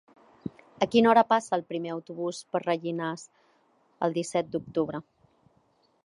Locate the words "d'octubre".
4.55-5.03